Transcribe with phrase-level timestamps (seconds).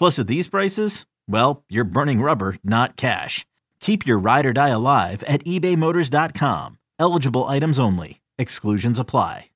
[0.00, 3.44] Plus, at these prices, well, you're burning rubber, not cash.
[3.80, 6.78] Keep your ride or die alive at ebaymotors.com.
[6.98, 8.22] Eligible items only.
[8.38, 9.50] Exclusions apply.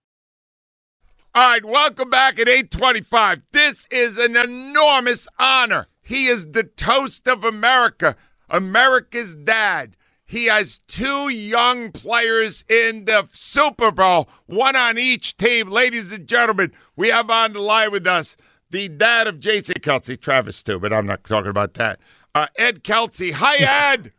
[1.35, 3.41] All right, welcome back at 825.
[3.53, 5.87] This is an enormous honor.
[6.03, 8.15] He is the toast of America,
[8.51, 9.97] America's dad.
[10.27, 15.71] He has two young players in the Super Bowl, one on each team.
[15.71, 18.37] Ladies and gentlemen, we have on the line with us
[18.71, 21.99] the dad of Jason Kelce, Travis too, but I'm not talking about that.
[22.35, 23.33] Uh, Ed Kelce.
[23.33, 24.13] Hi, Ed.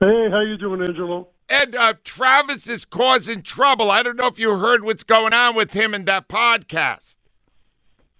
[0.00, 1.28] Hey, how you doing, Angelo?
[1.48, 3.90] Ed, uh, Travis is causing trouble.
[3.90, 7.16] I don't know if you heard what's going on with him in that podcast.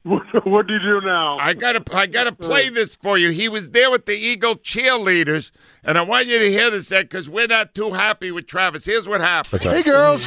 [0.05, 1.39] What, what do you do now?
[1.39, 3.31] I gotta, I gotta play this for you.
[3.31, 5.53] He was there with the Eagle cheerleaders,
[5.85, 8.85] and I want you to hear this, Ed, because we're not too happy with Travis.
[8.85, 9.63] Here's what happened.
[9.63, 10.27] Hey, girls.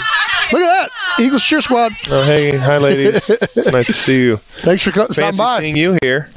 [0.52, 1.20] Look at that.
[1.20, 1.92] Eagles cheer squad.
[2.10, 3.30] Oh, hey, hi, ladies.
[3.30, 4.38] it's nice to see you.
[4.38, 5.60] Thanks for co- stopping Fancy by.
[5.60, 6.28] seeing you here.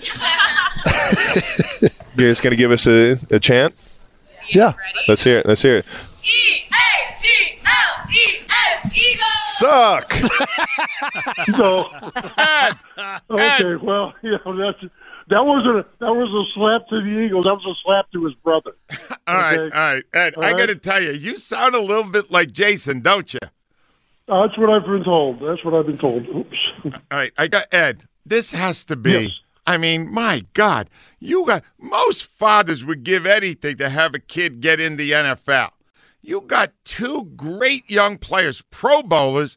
[1.82, 3.74] you guys gonna give us a, a chant?
[4.50, 4.72] Yeah.
[5.08, 5.46] Let's hear it.
[5.46, 5.86] Let's hear it.
[6.24, 9.56] E A G L E S Eagles.
[9.58, 10.14] Suck.
[11.56, 11.86] So,
[12.36, 12.76] Ed,
[13.30, 14.80] okay, well, you know, that's
[15.28, 17.44] that wasn't a, that was a slap to the Eagles.
[17.46, 18.72] That was a slap to his brother.
[19.26, 19.76] all right, Okay.
[19.76, 20.34] all right, Ed.
[20.36, 20.58] All I right.
[20.58, 23.40] gotta tell you, you sound a little bit like Jason, don't you?
[24.28, 25.40] That's what I've been told.
[25.40, 26.26] That's what I've been told.
[26.28, 26.56] Oops.
[26.84, 28.06] All right, I got Ed.
[28.26, 29.10] This has to be.
[29.10, 29.30] Yes.
[29.66, 34.60] I mean, my God, you got most fathers would give anything to have a kid
[34.60, 35.70] get in the NFL.
[36.22, 39.56] You got two great young players, Pro Bowlers,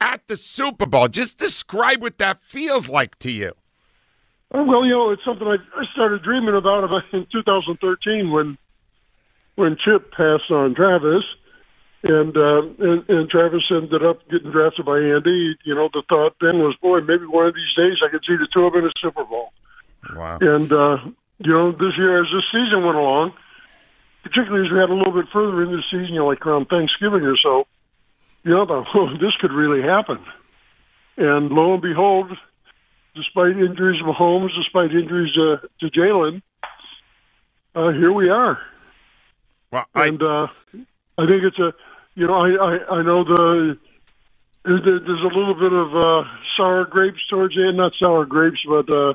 [0.00, 1.08] at the Super Bowl.
[1.08, 3.52] Just describe what that feels like to you.
[4.54, 5.56] Uh, Well, you know, it's something I,
[5.92, 8.58] started dreaming about about in 2013 when
[9.56, 11.24] when Chip passed on Travis,
[12.02, 15.56] and, uh, and and Travis ended up getting drafted by Andy.
[15.64, 18.36] You know, the thought then was, boy, maybe one of these days I could see
[18.36, 19.52] the two of them in a Super Bowl.
[20.14, 20.38] Wow.
[20.40, 20.98] And uh,
[21.38, 23.32] you know, this year as this season went along,
[24.22, 26.66] particularly as we had a little bit further into the season, you know, like around
[26.66, 27.66] Thanksgiving or so,
[28.44, 30.18] you know, the, oh, this could really happen.
[31.16, 32.30] And lo and behold,
[33.14, 36.42] despite injuries to Mahomes, despite injuries uh, to Jalen,
[37.74, 38.58] uh, here we are.
[39.70, 40.46] Well, I, And uh,
[41.18, 41.72] I think it's a,
[42.18, 43.78] you know, I I, I know the.
[44.64, 49.14] There's a little bit of uh, sour grapes towards end, not sour grapes, but uh,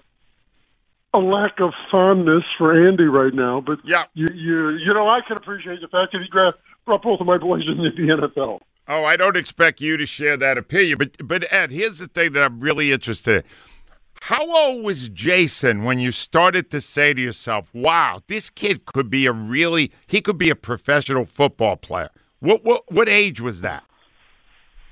[1.14, 3.62] a lack of fondness for Andy right now.
[3.62, 4.06] But Yeah.
[4.16, 6.56] you you you know I can appreciate the fact that he gra-
[6.86, 8.62] brought both of my boys into the NFL.
[8.88, 12.34] Oh, I don't expect you to share that opinion, but but Ed, here's the thing
[12.34, 13.44] that I'm really interested in.
[14.22, 19.09] How old was Jason when you started to say to yourself, "Wow, this kid could
[19.09, 22.09] be a really he could be a professional football player"?
[22.43, 23.85] What what what age was that?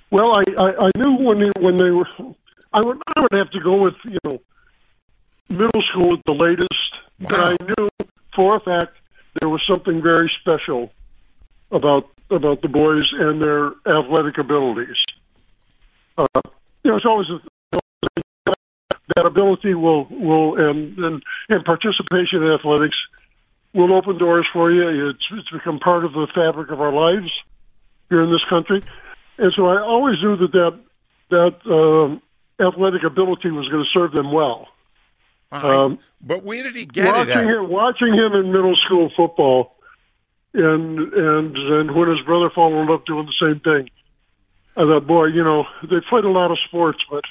[0.10, 2.08] Well, I, I, I knew when they, when they were,
[2.72, 4.40] I would I would have to go with you know,
[5.50, 6.92] middle school at the latest.
[7.20, 7.90] But I knew
[8.34, 8.96] for a fact
[9.42, 10.94] there was something very special
[11.72, 14.96] about about the boys and their athletic abilities.
[16.18, 16.26] Uh,
[16.84, 18.54] you know, it's always a,
[19.18, 22.98] that ability will will and and, and participation in athletics
[23.74, 25.10] will open doors for you.
[25.10, 27.32] It's it's become part of the fabric of our lives
[28.10, 28.82] here in this country.
[29.38, 30.80] And so I always knew that that,
[31.30, 32.22] that um,
[32.60, 34.68] athletic ability was going to serve them well.
[35.52, 37.12] Um, but where did he get it?
[37.12, 37.46] watching At?
[37.46, 39.76] him, watching him in middle school football,
[40.54, 43.90] and and and when his brother followed up doing the same thing,
[44.78, 47.24] I thought, boy, you know, they played a lot of sports, but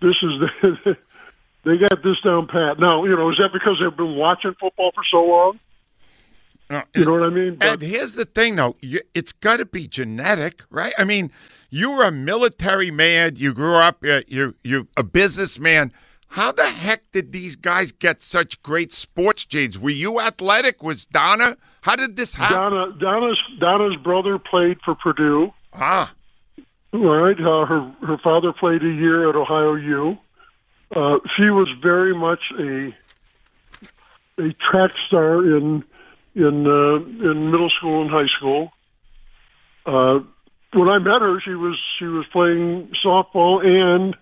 [0.00, 0.96] this is the,
[1.64, 2.78] they got this down pat.
[2.78, 5.60] Now, you know, is that because they've been watching football for so long?
[6.70, 7.56] No, You know what I mean?
[7.56, 8.76] But And here's the thing, though.
[8.80, 10.94] You, it's got to be genetic, right?
[10.96, 11.30] I mean,
[11.70, 13.36] you were a military man.
[13.36, 14.02] You grew up.
[14.04, 15.92] Uh, you you a businessman.
[16.28, 19.78] How the heck did these guys get such great sports genes?
[19.78, 20.82] Were you athletic?
[20.82, 21.58] Was Donna?
[21.82, 22.56] How did this happen?
[22.56, 25.52] Donna, Donna's Donna's brother played for Purdue.
[25.74, 26.14] Ah,
[26.92, 27.38] Right.
[27.40, 30.18] Uh, her her father played a year at Ohio U.
[30.94, 32.94] Uh, she was very much a
[34.38, 35.84] a track star in
[36.34, 38.72] in uh, in middle school and high school.
[39.86, 40.20] Uh,
[40.74, 44.16] when I met her, she was she was playing softball and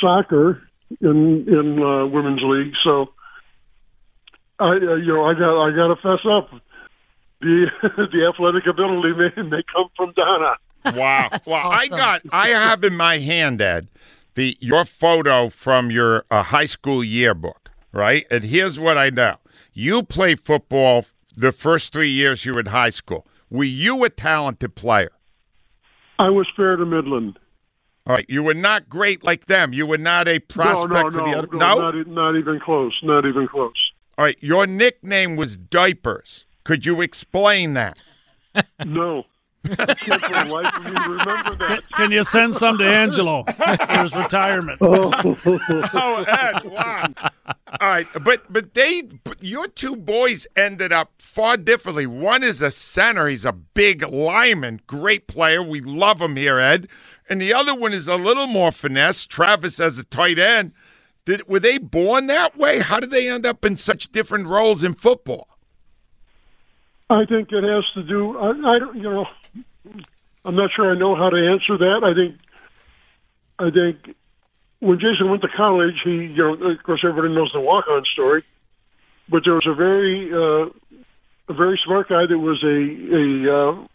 [0.00, 0.62] soccer
[1.00, 2.74] in in uh, women's league.
[2.84, 3.12] So
[4.58, 6.50] I uh, you know I got I got to fess up.
[7.40, 10.56] The the athletic ability may may come from Donna.
[10.96, 11.28] wow.
[11.46, 12.22] well, I got.
[12.30, 13.88] I have in my hand, Ed,
[14.38, 18.24] the your photo from your uh, high school yearbook, right?
[18.30, 19.36] And here's what I know:
[19.72, 21.06] you played football
[21.36, 23.26] the first three years you were in high school.
[23.50, 25.10] Were you a talented player?
[26.20, 27.38] I was fair to Midland.
[28.06, 29.72] All right, you were not great like them.
[29.72, 31.48] You were not a prospect no, no, for no, the other.
[31.52, 32.96] no, Not, not even close.
[33.02, 33.74] Not even close.
[34.16, 36.46] All right, your nickname was Diapers.
[36.64, 37.98] Could you explain that?
[38.84, 39.24] No.
[39.64, 41.82] I can't for the life of me remember that.
[41.92, 44.80] Can you send some to Angelo for his retirement?
[46.00, 47.08] Oh, Ed, wow.
[47.80, 52.06] All right, but but they but your two boys ended up far differently.
[52.06, 55.62] One is a center; he's a big lineman, great player.
[55.62, 56.88] We love him here, Ed.
[57.28, 59.26] And the other one is a little more finesse.
[59.26, 60.72] Travis as a tight end.
[61.24, 62.78] Did were they born that way?
[62.78, 65.47] How did they end up in such different roles in football?
[67.10, 68.38] I think it has to do.
[68.38, 68.96] I, I don't.
[68.96, 69.28] You know,
[70.44, 72.00] I'm not sure I know how to answer that.
[72.04, 72.38] I think.
[73.60, 74.16] I think
[74.80, 78.44] when Jason went to college, he, you know, of course, everybody knows the walk-on story,
[79.28, 80.70] but there was a very, uh,
[81.48, 82.76] a very smart guy that was a
[83.16, 83.86] a,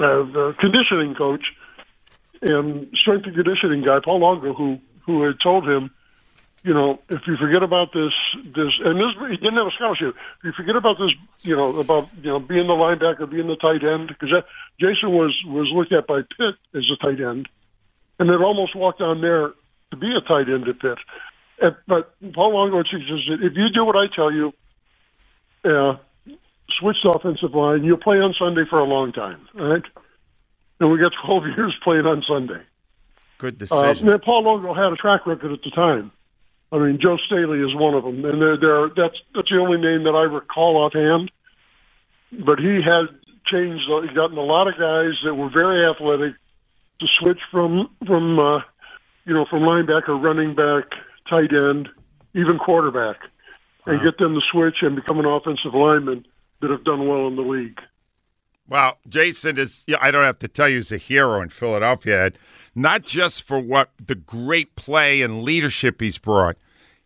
[0.00, 1.44] uh, uh, conditioning coach
[2.42, 5.90] and strength and conditioning guy, Paul Longo, who who had told him,
[6.64, 8.12] you know, if you forget about this,
[8.44, 10.14] this, and this, he didn't have a scholarship.
[10.38, 11.10] If you forget about this,
[11.42, 14.30] you know, about you know being the linebacker, being the tight end, because
[14.80, 17.48] Jason was was looked at by Pitt as a tight end,
[18.18, 19.52] and had almost walked on there
[19.90, 20.98] to be a tight end at Pitt.
[21.60, 24.52] And, but Paul Longo says that if you do what I tell you,
[25.64, 25.96] uh,
[26.78, 29.82] switch to offensive line, you'll play on Sunday for a long time, all right?
[30.80, 32.62] And we got 12 years playing on Sunday.
[33.38, 34.08] Good Uh, decision.
[34.08, 36.10] man, Paul Longo had a track record at the time.
[36.72, 39.76] I mean, Joe Staley is one of them, and they're, they're, that's that's the only
[39.78, 41.30] name that I recall offhand.
[42.32, 43.12] But he had
[43.46, 43.84] changed.
[43.92, 46.34] uh, He gotten a lot of guys that were very athletic
[47.00, 48.60] to switch from from uh,
[49.26, 50.98] you know from linebacker, running back,
[51.28, 51.90] tight end,
[52.34, 53.16] even quarterback,
[53.84, 56.24] and get them to switch and become an offensive lineman
[56.62, 57.80] that have done well in the league.
[58.72, 62.32] Well, Jason is, yeah, I don't have to tell you, he's a hero in Philadelphia,
[62.74, 66.56] Not just for what the great play and leadership he's brought.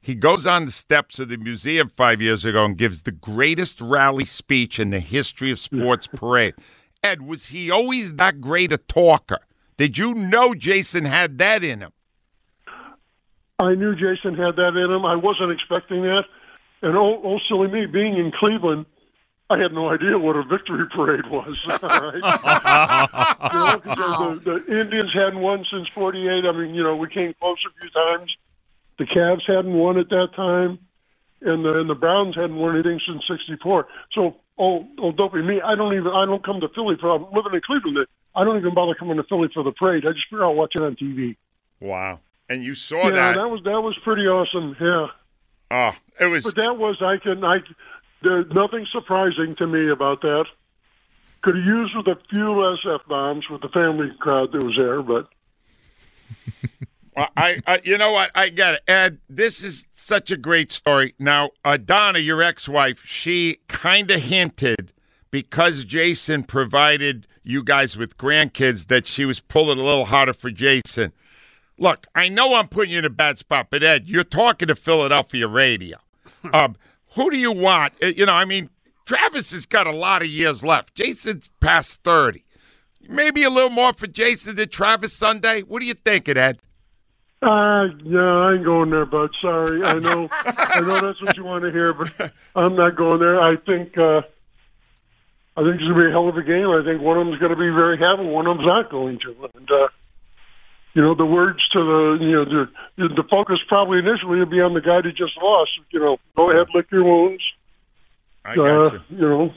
[0.01, 3.81] He goes on the steps of the museum five years ago and gives the greatest
[3.81, 6.55] rally speech in the history of sports parade.
[7.03, 9.41] Ed, was he always that great a talker?
[9.77, 11.91] Did you know Jason had that in him?
[13.59, 15.05] I knew Jason had that in him.
[15.05, 16.27] I wasn't expecting that.
[16.83, 18.87] And oh, oh silly me, being in Cleveland,
[19.49, 21.65] I had no idea what a victory parade was.
[21.83, 22.15] right?
[23.85, 26.45] you know, the, the Indians hadn't won since '48.
[26.45, 28.37] I mean, you know, we came close a few times.
[28.99, 30.79] The Cavs hadn't won at that time,
[31.43, 33.87] and the, and the Browns hadn't won anything since '64.
[34.13, 35.61] So, oh, oh, dopey me!
[35.61, 38.07] I don't even I don't come to Philly for I'm living in Cleveland.
[38.35, 40.05] I don't even bother coming to Philly for the parade.
[40.07, 41.37] I just figure out watch it on TV.
[41.81, 42.21] Wow.
[42.49, 43.37] And you saw yeah, that.
[43.37, 44.77] that was that was pretty awesome.
[44.81, 45.07] Yeah.
[45.71, 46.45] oh, it was.
[46.45, 47.59] But that was I can I
[48.23, 50.47] there's nothing surprising to me about that.
[51.43, 54.75] Could have used with a few less f bombs with the family crowd that was
[54.77, 55.29] there, but
[57.37, 58.31] I, I, you know what?
[58.35, 58.83] I got it.
[58.89, 59.19] Ed.
[59.29, 61.15] This is such a great story.
[61.19, 64.93] Now, uh, Donna, your ex-wife, she kind of hinted
[65.31, 70.51] because Jason provided you guys with grandkids that she was pulling a little harder for
[70.51, 71.13] Jason.
[71.79, 74.75] Look, I know I'm putting you in a bad spot, but Ed, you're talking to
[74.75, 75.99] Philadelphia radio.
[76.53, 76.77] um,
[77.17, 77.95] who do you want?
[78.03, 78.71] Uh, You know, I mean,
[79.05, 80.95] Travis has got a lot of years left.
[80.95, 82.45] Jason's past thirty.
[83.09, 85.63] Maybe a little more for Jason than Travis Sunday.
[85.63, 86.59] What do you think, of that?
[87.43, 89.31] uh yeah, I ain't going there, bud.
[89.43, 89.85] Sorry.
[89.85, 93.41] I know I know that's what you want to hear, but I'm not going there.
[93.41, 94.23] I think uh
[95.59, 96.69] I think it's going to be a hell of a game.
[96.69, 99.19] I think one of them's going to be very happy, one of them's not going
[99.21, 99.49] to.
[99.55, 99.89] And uh,
[100.97, 102.45] you know, the words to the you know
[102.97, 105.71] the the focus probably initially would be on the guy who just lost.
[105.91, 107.43] You know, go ahead, lick your wounds.
[108.47, 109.17] I got Uh, you.
[109.19, 109.55] you know,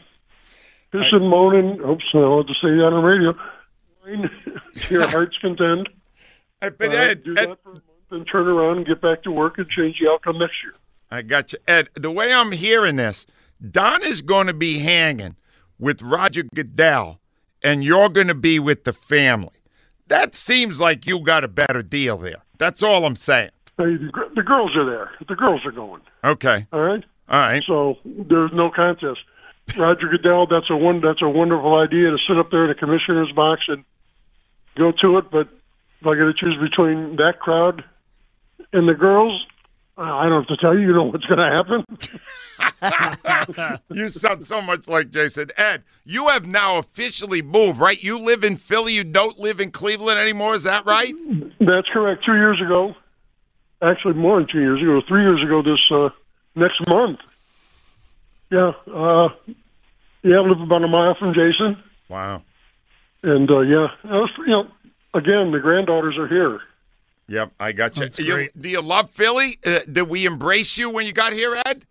[0.94, 1.80] pissing, moaning.
[1.80, 3.36] Oops, I'll have to say that on the radio.
[4.90, 5.88] Your heart's content.
[6.62, 9.00] I, but Uh, Ed, do Ed, that for a month and turn around and get
[9.02, 10.74] back to work and change the outcome next year.
[11.12, 11.60] I got you.
[11.70, 13.26] Ed, the way I'm hearing this,
[13.72, 15.36] Don is going to be hanging
[15.80, 17.20] with Roger Goodell,
[17.64, 19.52] and you're going to be with the family.
[20.10, 22.44] That seems like you got a better deal there.
[22.58, 23.52] That's all I'm saying.
[23.78, 25.12] Hey, the, the girls are there.
[25.28, 26.02] The girls are going.
[26.24, 26.68] Okay.
[26.74, 27.04] All right.
[27.30, 27.64] All right.
[27.66, 29.20] So there's no contest.
[29.78, 31.02] Roger Goodell, that's a one.
[31.02, 33.86] That's a wonderful idea to sit up there in the commissioner's box and
[34.76, 35.30] go to it.
[35.32, 35.48] But
[36.02, 37.84] if I got to choose between that crowd
[38.74, 39.46] and the girls,
[39.96, 40.88] I don't have to tell you.
[40.88, 41.86] You know what's going to happen.
[43.92, 45.50] You sound so much like Jason.
[45.58, 48.02] Ed, you have now officially moved, right?
[48.02, 48.94] You live in Philly.
[48.94, 50.56] You don't live in Cleveland anymore.
[50.56, 51.14] Is that right?
[51.60, 52.24] That's correct.
[52.26, 52.96] Two years ago,
[53.82, 56.10] actually more than two years ago, three years ago this uh,
[56.56, 57.20] next month.
[58.52, 59.30] Yeah, uh,
[60.24, 62.42] yeah, I live about a mile from Jason, Wow.
[63.22, 64.68] and uh, yeah, I was, you know,
[65.14, 66.60] again, the granddaughters are here.
[67.28, 68.26] Yep, I got you.
[68.26, 69.60] You- do you love Philly?
[69.64, 71.86] Uh, did we embrace you when you got here, Ed?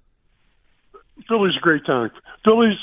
[1.28, 2.11] Philly's a great town.
[2.44, 2.78] Philly's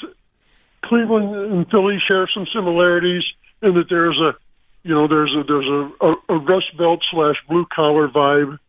[0.83, 3.23] Cleveland and Philly share some similarities
[3.61, 4.35] in that there's a,
[4.83, 8.59] you know, there's a there's a, a, a Rust Belt slash blue collar vibe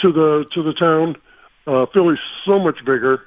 [0.00, 1.16] to the to the town.
[1.66, 3.22] Uh, Philly's so much bigger.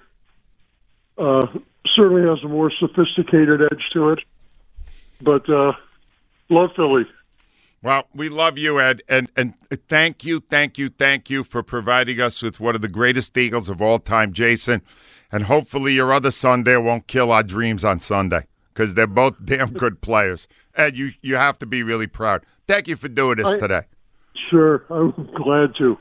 [1.18, 1.48] Uh,
[1.96, 4.20] certainly has a more sophisticated edge to it,
[5.22, 5.72] but uh,
[6.50, 7.06] love Philly.
[7.82, 9.54] Well, we love you, Ed, and and
[9.88, 13.70] thank you, thank you, thank you for providing us with one of the greatest Eagles
[13.70, 14.82] of all time, Jason.
[15.32, 19.36] And hopefully, your other son there won't kill our dreams on Sunday because they're both
[19.46, 20.48] damn good players.
[20.76, 22.46] Ed, you you have to be really proud.
[22.68, 23.82] Thank you for doing this I- today,
[24.50, 25.98] Sure, I'm glad to.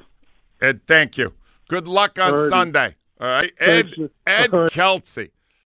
[0.60, 0.80] Ed.
[0.86, 1.32] Thank you.
[1.68, 2.48] Good luck on Alrighty.
[2.50, 2.94] Sunday.
[3.20, 3.94] All right, Ed.
[3.96, 4.12] Thanks.
[4.26, 4.70] Ed All right.
[4.72, 5.30] Kelce.